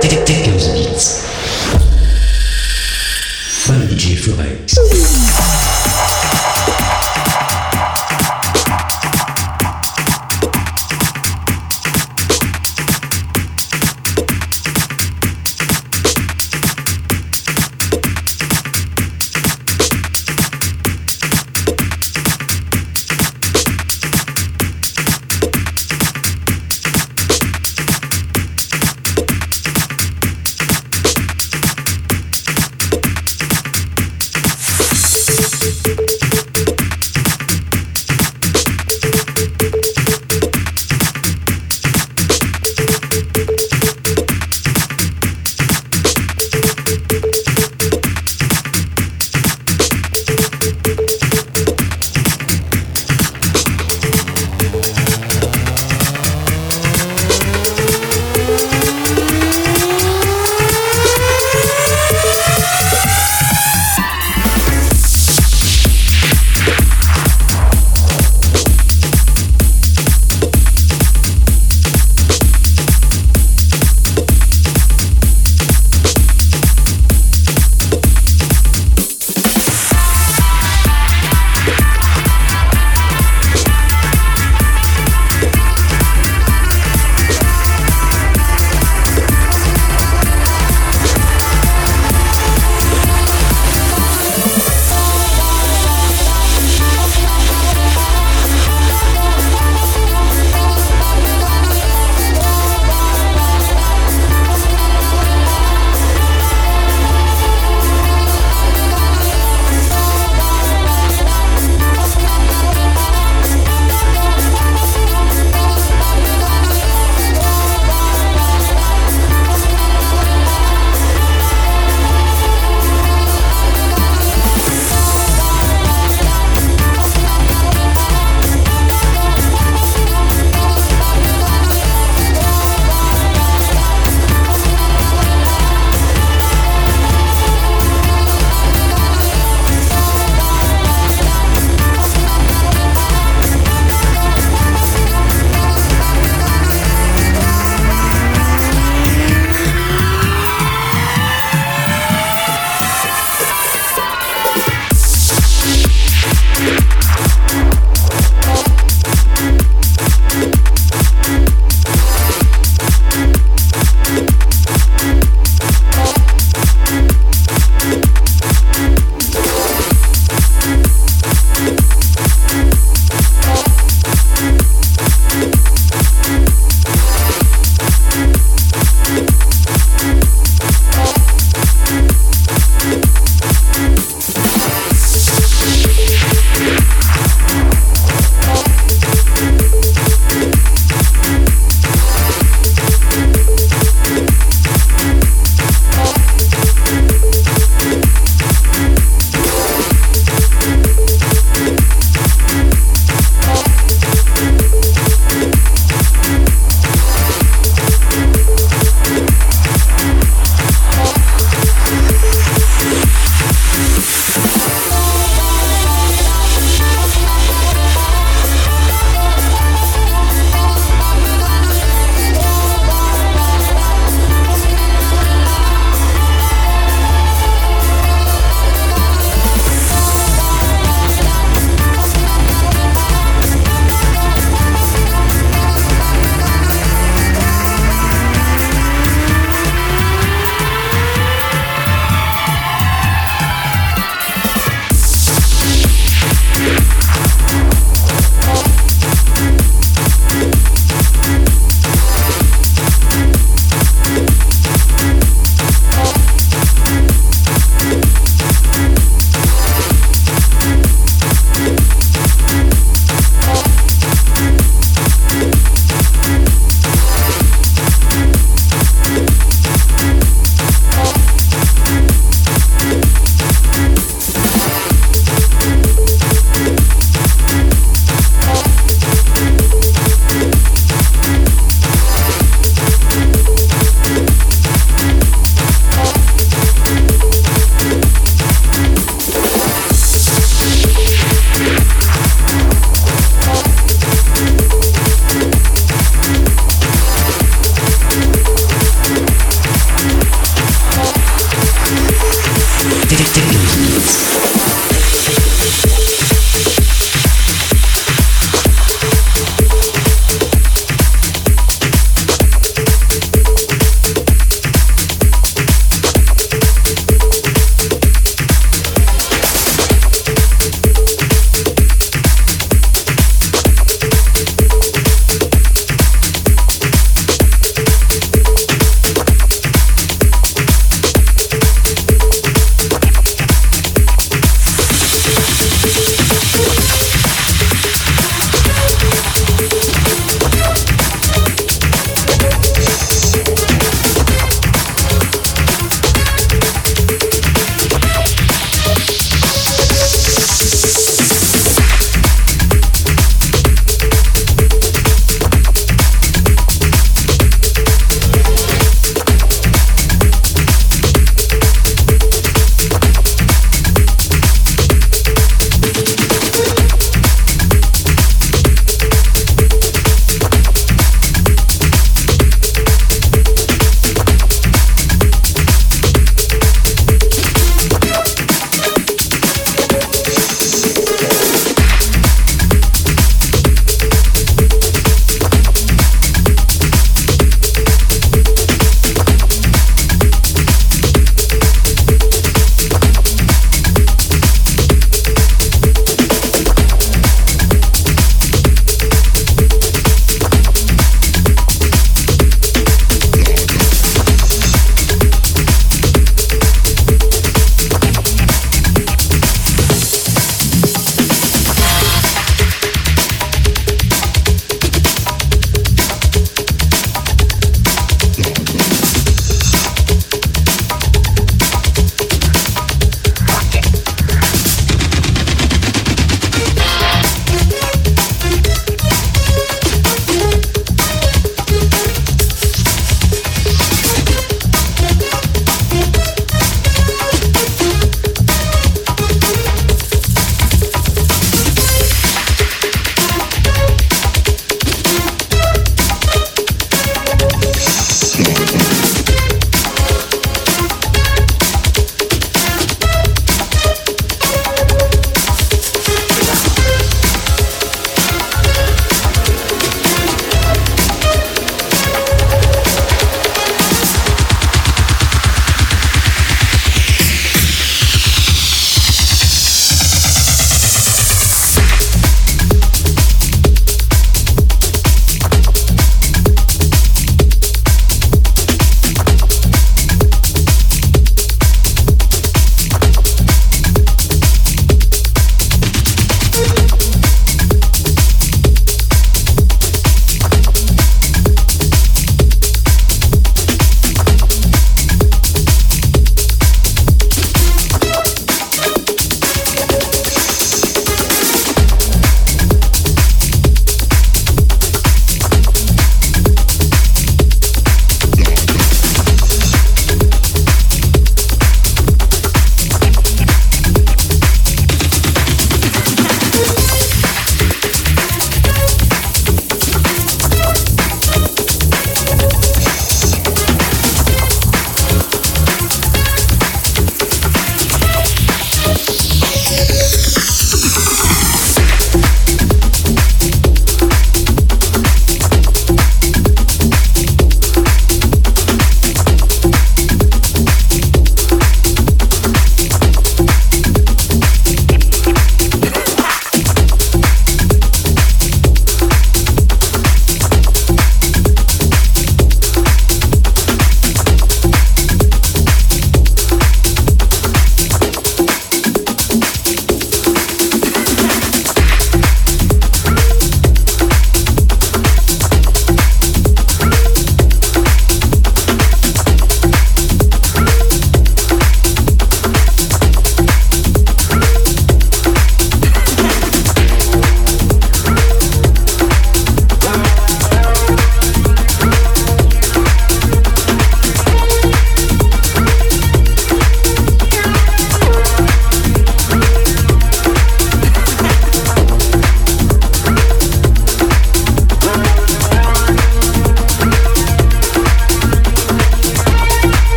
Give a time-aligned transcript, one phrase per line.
[0.00, 1.87] Techhouse Beats.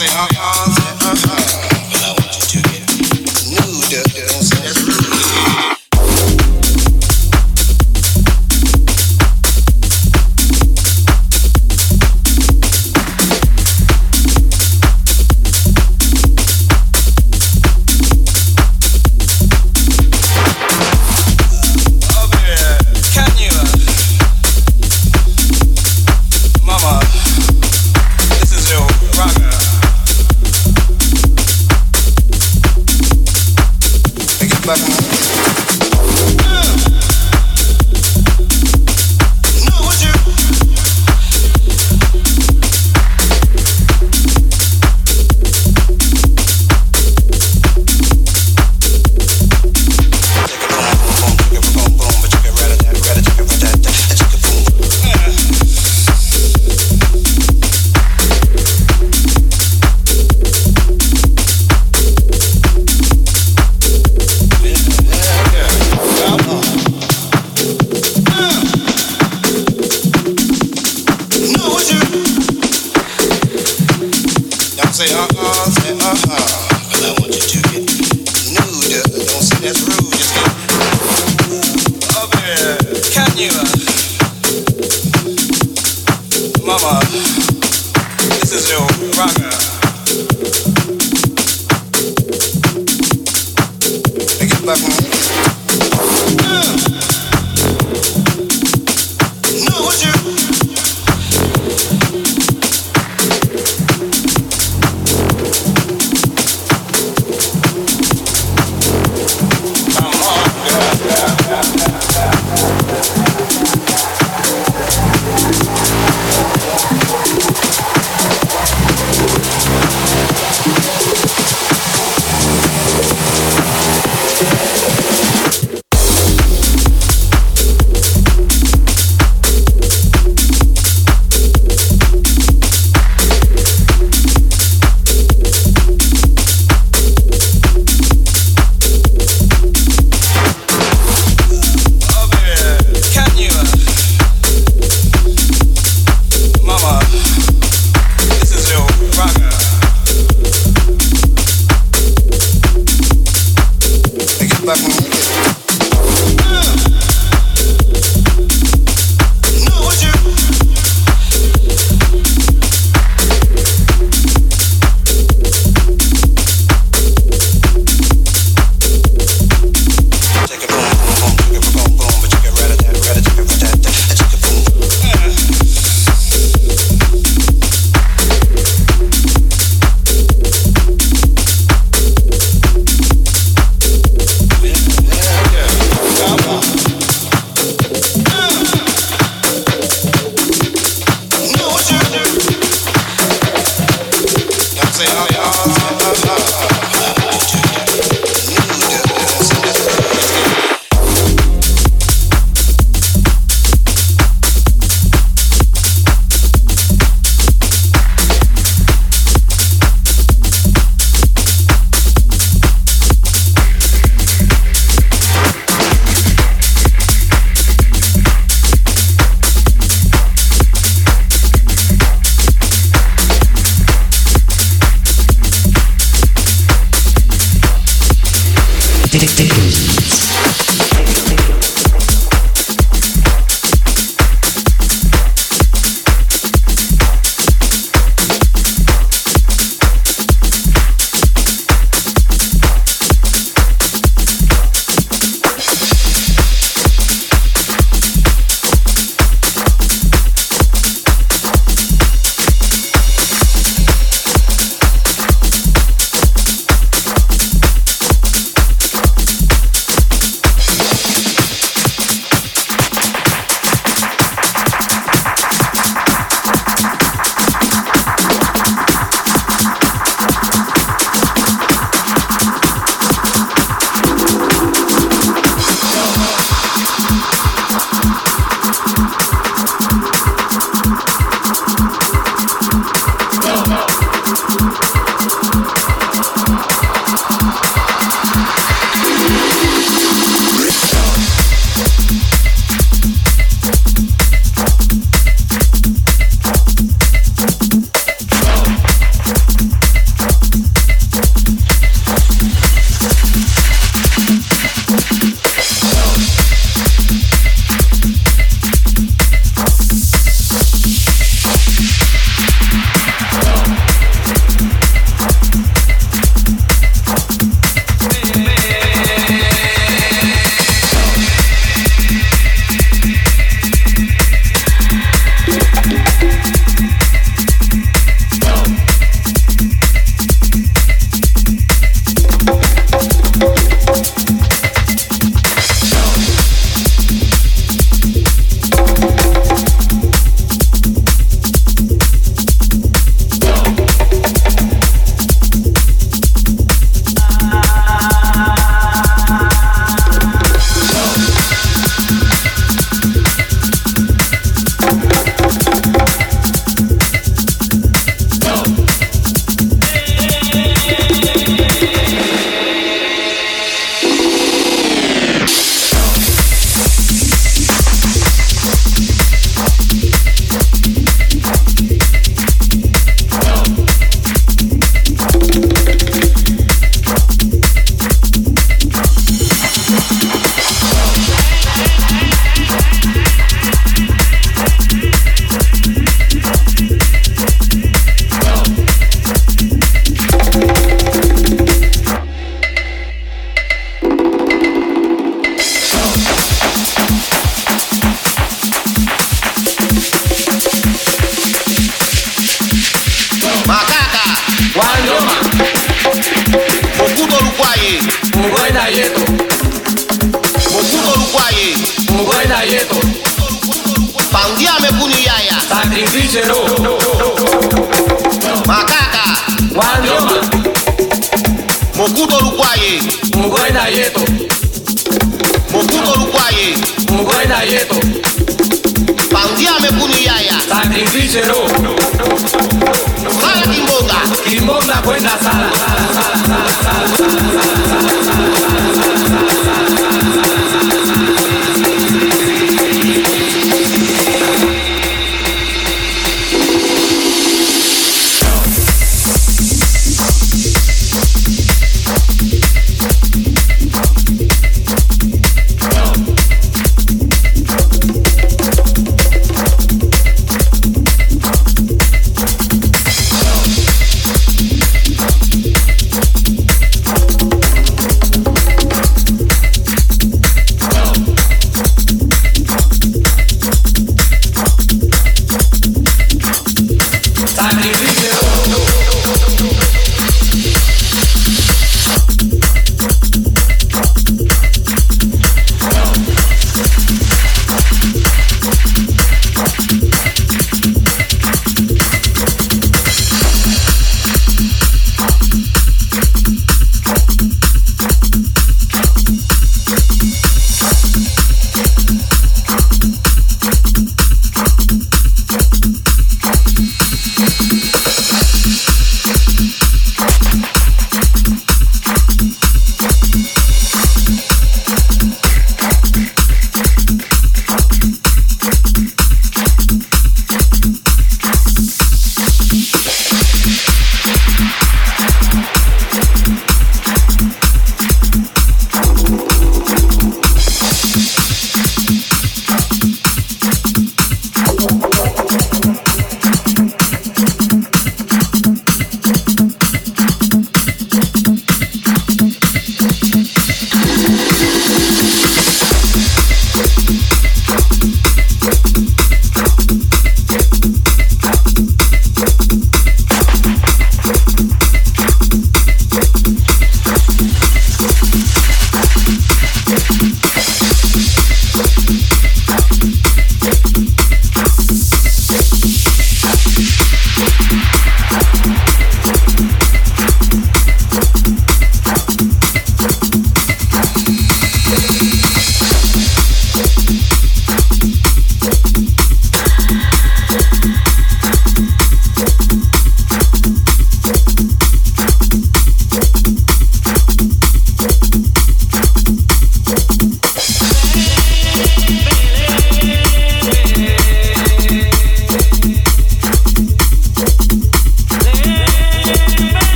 [0.00, 0.69] say, uh-uh.